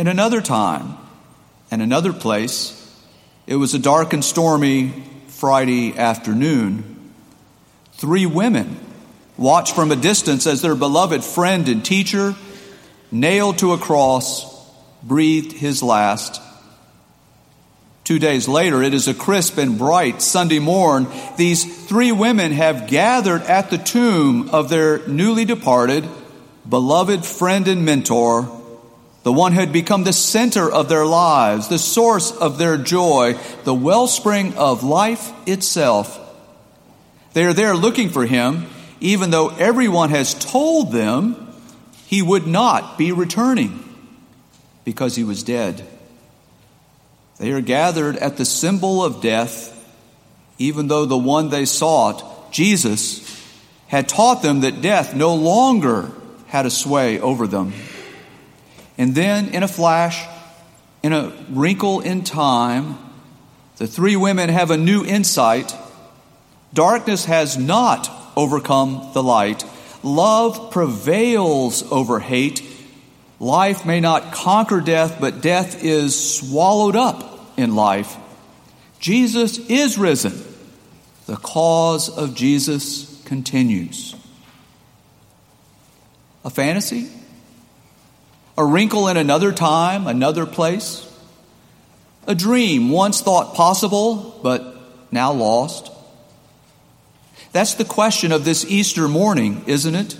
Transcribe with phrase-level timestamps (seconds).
[0.00, 0.96] In another time
[1.70, 2.74] and another place,
[3.46, 4.94] it was a dark and stormy
[5.26, 7.12] Friday afternoon.
[7.92, 8.80] Three women
[9.36, 12.34] watched from a distance as their beloved friend and teacher,
[13.12, 14.46] nailed to a cross,
[15.02, 16.40] breathed his last.
[18.04, 21.08] Two days later, it is a crisp and bright Sunday morn.
[21.36, 26.08] These three women have gathered at the tomb of their newly departed,
[26.66, 28.59] beloved friend and mentor,
[29.22, 33.38] the one who had become the center of their lives, the source of their joy,
[33.64, 36.18] the wellspring of life itself.
[37.34, 38.66] They are there looking for him,
[39.00, 41.52] even though everyone has told them
[42.06, 43.84] he would not be returning
[44.84, 45.86] because he was dead.
[47.38, 49.76] They are gathered at the symbol of death,
[50.58, 53.26] even though the one they sought, Jesus,
[53.88, 56.10] had taught them that death no longer
[56.48, 57.72] had a sway over them.
[59.00, 60.28] And then, in a flash,
[61.02, 62.98] in a wrinkle in time,
[63.78, 65.74] the three women have a new insight.
[66.74, 69.64] Darkness has not overcome the light.
[70.02, 72.62] Love prevails over hate.
[73.38, 78.18] Life may not conquer death, but death is swallowed up in life.
[78.98, 80.38] Jesus is risen.
[81.24, 84.14] The cause of Jesus continues.
[86.44, 87.08] A fantasy?
[88.60, 91.10] A wrinkle in another time, another place?
[92.26, 94.76] A dream once thought possible, but
[95.10, 95.90] now lost?
[97.52, 100.14] That's the question of this Easter morning, isn't it?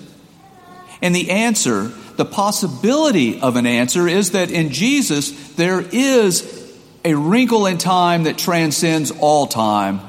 [1.03, 7.13] And the answer, the possibility of an answer, is that in Jesus there is a
[7.13, 10.01] wrinkle in time that transcends all time.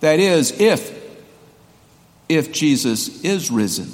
[0.00, 1.00] That is, if,
[2.28, 3.92] if Jesus is risen.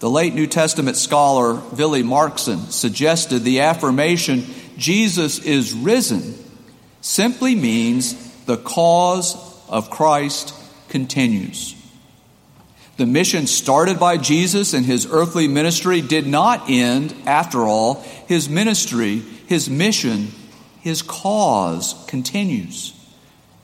[0.00, 4.44] The late New Testament scholar Billy Marxsen suggested the affirmation,
[4.76, 6.34] Jesus is risen,
[7.00, 9.36] simply means the cause
[9.68, 10.54] of Christ
[10.88, 11.74] continues.
[12.96, 18.02] The mission started by Jesus in his earthly ministry did not end, after all.
[18.26, 20.28] His ministry, his mission,
[20.80, 22.94] his cause continues.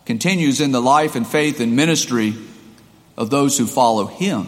[0.05, 2.35] Continues in the life and faith and ministry
[3.17, 4.47] of those who follow him.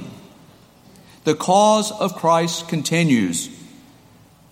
[1.27, 3.51] The cause of Christ continues.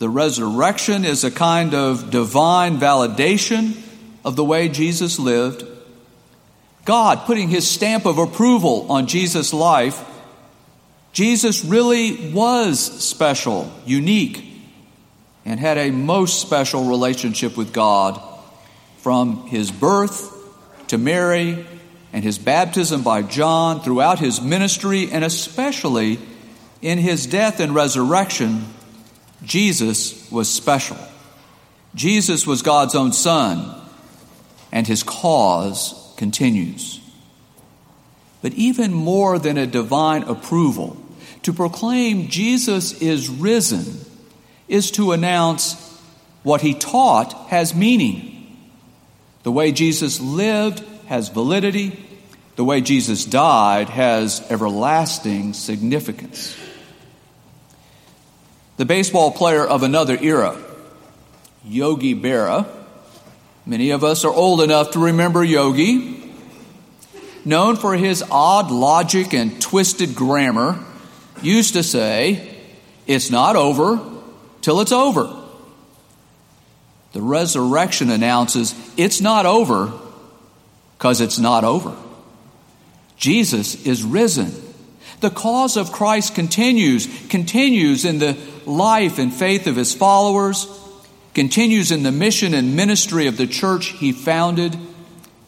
[0.01, 3.81] The resurrection is a kind of divine validation
[4.25, 5.65] of the way Jesus lived
[6.85, 10.05] God putting his stamp of approval on Jesus' life,
[11.13, 14.45] Jesus really was special, unique,
[15.45, 18.21] and had a most special relationship with God
[18.99, 20.33] from his birth
[20.89, 21.65] to Mary
[22.13, 26.19] and his baptism by John throughout his ministry and especially
[26.85, 28.63] in his death and resurrection.
[29.43, 30.99] Jesus was special.
[31.95, 33.75] Jesus was God's own son,
[34.71, 37.01] and his cause continues.
[38.43, 40.99] But even more than a divine approval,
[41.45, 44.01] to proclaim Jesus is risen
[44.69, 45.81] is to announce
[46.43, 48.59] what he taught has meaning.
[49.43, 51.99] The way Jesus lived has validity.
[52.57, 56.55] The way Jesus died has everlasting significance.
[58.77, 60.57] The baseball player of another era,
[61.65, 62.67] Yogi Berra,
[63.67, 66.23] Many of us are old enough to remember Yogi.
[67.47, 70.79] Known for his odd logic and twisted grammar,
[71.43, 72.57] used to say,
[73.07, 74.01] It's not over
[74.61, 75.35] till it's over.
[77.13, 79.93] The resurrection announces it's not over
[80.99, 81.97] because it's not over.
[83.17, 84.53] Jesus is risen.
[85.21, 90.67] The cause of Christ continues, continues in the life and faith of his followers
[91.35, 94.77] continues in the mission and ministry of the church he founded,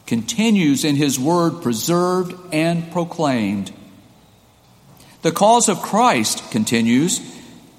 [0.05, 3.71] continues in his word preserved and proclaimed.
[5.21, 7.19] The cause of Christ continues,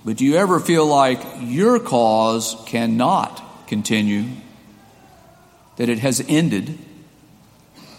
[0.05, 4.25] but do you ever feel like your cause cannot continue?
[5.77, 6.79] That it has ended?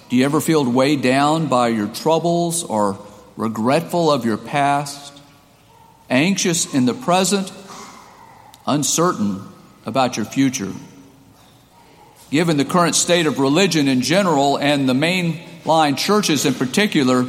[0.10, 2.98] Do you ever feel weighed down by your troubles or
[3.38, 5.19] regretful of your past?
[6.10, 7.52] Anxious in the present?
[8.66, 9.42] Uncertain
[9.86, 10.72] about your future.
[12.32, 17.26] Given the current state of religion in general and the mainline churches in particular,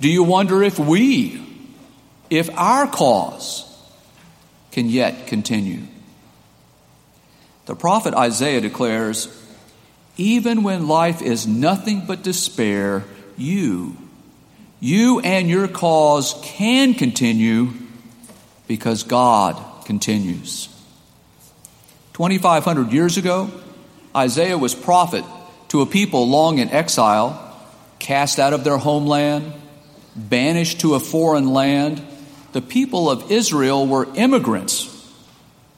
[0.00, 1.40] do you wonder if we,
[2.28, 3.66] if our cause
[4.72, 5.82] can yet continue?
[7.66, 9.28] The prophet Isaiah declares,
[10.16, 13.04] even when life is nothing but despair,
[13.36, 13.96] you,
[14.80, 17.72] you and your cause can continue
[18.66, 20.68] because God continues.
[22.14, 23.50] 2,500 years ago,
[24.16, 25.24] Isaiah was prophet
[25.68, 27.56] to a people long in exile,
[27.98, 29.52] cast out of their homeland,
[30.16, 32.02] banished to a foreign land.
[32.52, 34.96] The people of Israel were immigrants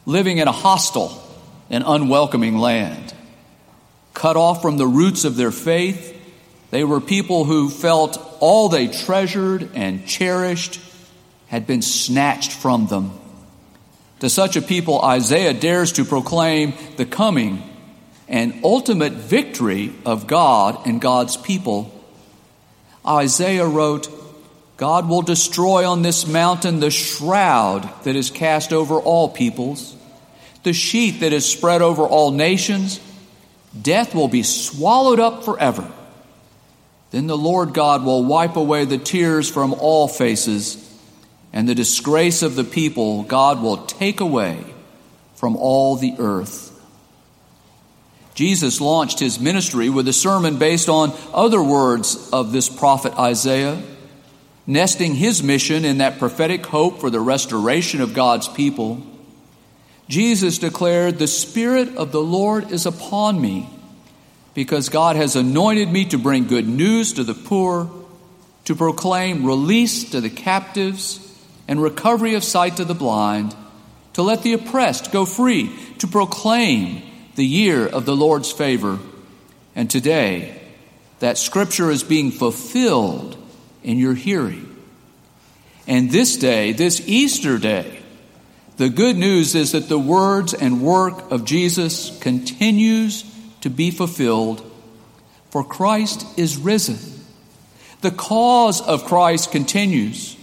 [0.07, 1.23] living in a hostile
[1.71, 3.15] and unwelcoming land.
[4.15, 6.12] Cut off from the roots of their faith,
[6.73, 10.81] they were people who felt all they treasured and cherished
[11.49, 13.13] had been snatched from them.
[14.21, 17.63] To such a people, Isaiah dares to proclaim the coming
[18.27, 21.93] and ultimate victory of God and God's people.
[23.07, 24.09] Isaiah wrote,
[24.79, 29.95] God will destroy on this mountain the shroud that is cast over all peoples,
[30.63, 32.99] the sheet that is spread over all nations.
[33.79, 35.93] Death will be swallowed up forever.
[37.13, 40.79] Then the Lord God will wipe away the tears from all faces,
[41.53, 44.65] and the disgrace of the people God will take away
[45.37, 46.71] from all the earth.
[48.35, 53.83] Jesus launched his ministry with a sermon based on other words of this prophet Isaiah,
[54.67, 59.03] nesting his mission in that prophetic hope for the restoration of God's people.
[60.09, 63.69] Jesus declared, The Spirit of the Lord is upon me,
[64.55, 67.91] because God has anointed me to bring good news to the poor,
[68.65, 71.19] to proclaim release to the captives,
[71.67, 73.55] and recovery of sight to the blind,
[74.13, 77.03] to let the oppressed go free, to proclaim
[77.35, 78.99] the year of the Lord's favor.
[79.75, 80.61] And today,
[81.21, 83.37] that scripture is being fulfilled
[83.83, 84.69] in your hearing.
[85.87, 88.01] And this day, this Easter day,
[88.77, 93.25] the good news is that the words and work of Jesus continues
[93.63, 94.69] to be fulfilled,
[95.51, 96.99] for Christ is risen.
[98.01, 100.37] The cause of Christ continues.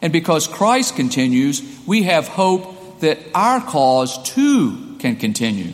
[0.00, 5.72] And because Christ continues, we have hope that our cause too can continue.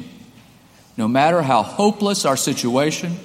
[0.97, 3.17] No matter how hopeless our situation,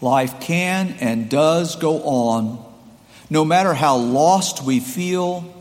[0.00, 2.64] life can and does go on.
[3.30, 5.52] No matter how lost we feel,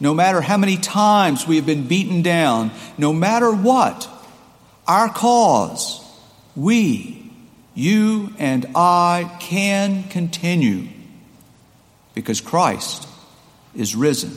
[0.00, 4.08] no matter how many times we have been beaten down, no matter what,
[4.86, 6.01] our cause,
[6.54, 7.30] we,
[7.74, 10.88] you and I, can continue
[12.14, 13.08] because Christ
[13.74, 14.36] is risen.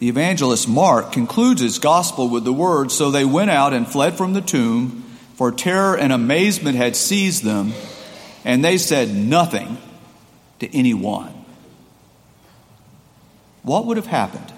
[0.00, 4.16] The evangelist Mark concludes his gospel with the words So they went out and fled
[4.16, 5.04] from the tomb,
[5.34, 7.72] for terror and amazement had seized them,
[8.44, 9.78] and they said nothing
[10.60, 11.32] to anyone.
[13.62, 14.52] What would have happened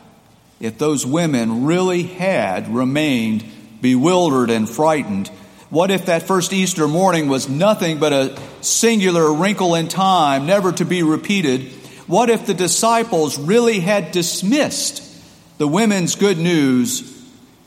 [0.58, 3.44] if those women really had remained
[3.86, 5.28] bewildered and frightened?
[5.70, 10.72] What if that first Easter morning was nothing but a singular wrinkle in time, never
[10.72, 11.62] to be repeated?
[12.06, 15.02] What if the disciples really had dismissed
[15.58, 17.12] the women's good news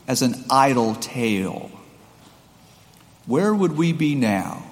[0.06, 1.70] as an idle tale.
[3.26, 4.64] Where would we be now?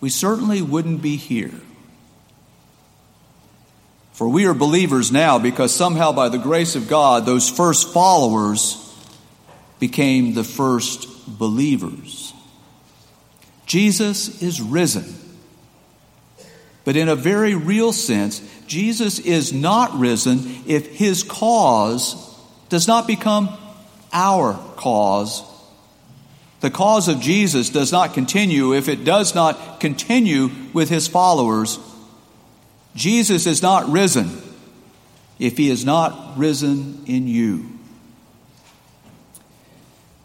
[0.00, 1.54] We certainly wouldn't be here.
[4.12, 8.87] For we are believers now because somehow, by the grace of God, those first followers
[9.78, 12.32] became the first believers.
[13.66, 15.04] Jesus is risen.
[16.84, 22.16] But in a very real sense, Jesus is not risen if his cause
[22.70, 23.50] does not become
[24.12, 25.42] our cause.
[26.60, 31.78] The cause of Jesus does not continue if it does not continue with his followers.
[32.94, 34.42] Jesus is not risen
[35.38, 37.77] if he is not risen in you.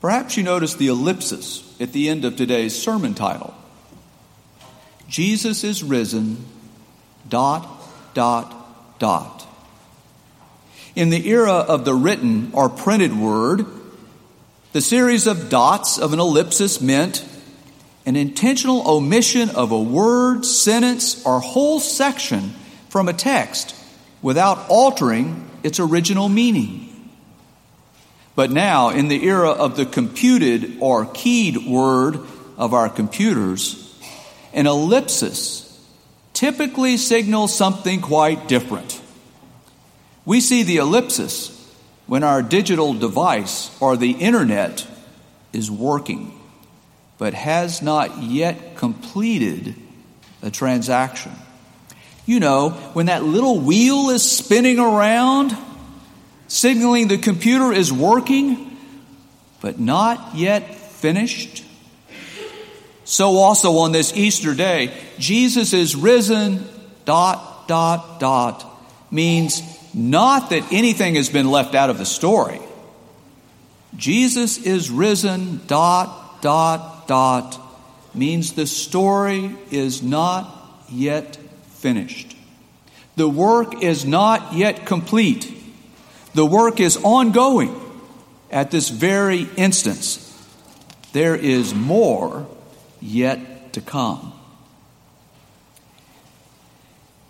[0.03, 3.53] Perhaps you noticed the ellipsis at the end of today's sermon title.
[5.07, 6.43] Jesus is risen,
[7.29, 7.65] dot,
[8.13, 9.48] dot, dot.
[10.93, 13.65] In the era of the written or printed word,
[14.74, 17.25] the series of dots of an ellipsis meant
[18.05, 22.53] an intentional omission of a word, sentence, or whole section
[22.89, 23.74] from a text
[24.22, 26.83] without altering its original meaning.
[28.36, 32.20] But now, in the era of the computed or keyed word
[32.58, 33.80] of our computers,
[34.54, 35.63] an ellipsis
[36.34, 39.00] typically signals something quite different.
[40.25, 41.52] We see the ellipsis
[42.08, 44.86] when our digital device or the internet
[45.52, 46.40] is working,
[47.18, 49.75] but has not yet completed
[50.42, 51.32] a transaction.
[52.25, 55.56] You know, when that little wheel is spinning around,
[56.53, 58.77] signaling the computer is working,
[59.60, 61.65] but not yet finished.
[63.05, 66.63] So also on this Easter day, Jesus is risen,
[67.05, 68.65] dot, dot, dot,
[69.10, 69.63] means
[69.95, 72.60] not that anything has been left out of the story.
[73.98, 77.60] Jesus is risen, dot, dot, dot,
[78.13, 81.36] means the story is not yet
[81.67, 82.38] finished.
[83.15, 85.52] The work is not yet complete.
[86.34, 87.80] The work is ongoing
[88.50, 90.20] at this very instance.
[91.12, 92.48] There is more
[93.02, 94.34] yet to come.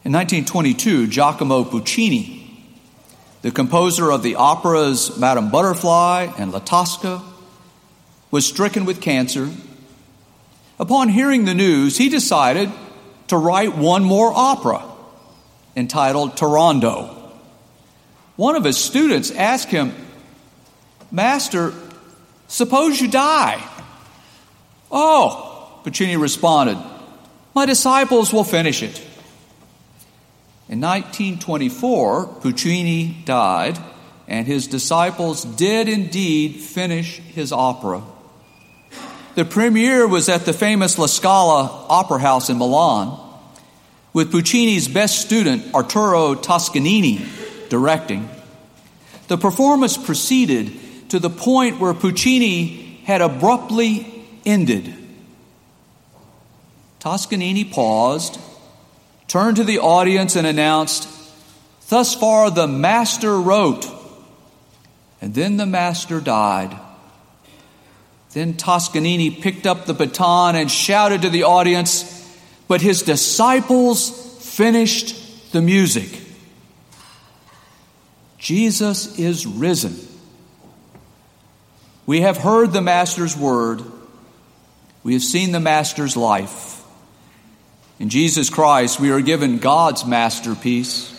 [0.06, 2.40] In 1922, Giacomo Puccini,
[3.42, 7.22] the composer of the operas Madame Butterfly and La Tosca,
[8.32, 9.50] was stricken with cancer.
[10.80, 12.72] Upon hearing the news, he decided
[13.28, 14.84] to write one more opera
[15.76, 17.23] entitled Turandot.
[18.36, 19.94] One of his students asked him,
[21.12, 21.74] Master,
[22.48, 23.64] suppose you die.
[24.92, 26.78] Oh, Puccini responded,
[27.54, 29.00] My disciples will finish it.
[30.70, 33.78] In 1924, Puccini died,
[34.28, 38.02] and his disciples did indeed finish his opera.
[39.36, 43.20] The premiere was at the famous La Scala Opera House in Milan,
[44.14, 47.26] with Puccini's best student, Arturo Toscanini,
[47.74, 48.30] directing.
[49.30, 54.94] The performance proceeded to the point where Puccini had abruptly ended.
[57.00, 58.40] Toscanini paused
[59.28, 61.10] turned to the audience and announced,
[61.90, 63.88] Thus far the master wrote.
[65.20, 66.78] And then the master died.
[68.34, 72.06] Then Toscanini picked up the baton and shouted to the audience,
[72.68, 74.12] But his disciples
[74.56, 76.20] finished the music.
[78.44, 79.96] Jesus is risen.
[82.06, 83.82] We have heard the Master's word.
[85.02, 86.84] We have seen the Master's life.
[88.00, 91.10] In Jesus Christ, we are given God's masterpiece.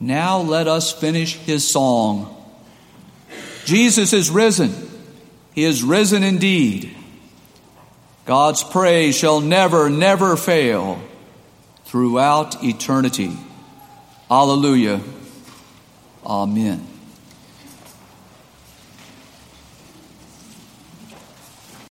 [0.00, 2.34] Now let us finish his song.
[3.66, 4.72] Jesus is risen.
[5.52, 6.96] He is risen indeed.
[8.24, 10.98] God's praise shall never, never fail
[11.84, 13.36] throughout eternity.
[14.30, 15.02] Alleluia.
[16.24, 16.97] Amen.